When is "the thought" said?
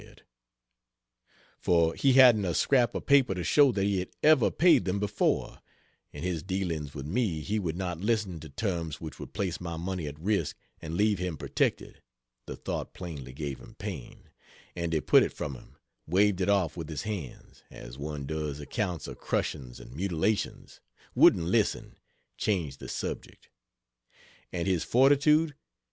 12.47-12.95